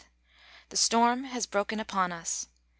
The 0.69 0.77
storm 0.77 1.25
has 1.25 1.45
broken 1.45 1.79
upon 1.79 2.11
us. 2.11 2.47